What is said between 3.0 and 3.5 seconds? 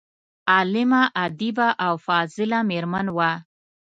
وه.